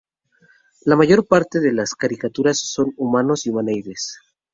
[0.83, 4.17] La mayor parte de las criaturas son humanos y y humanoides.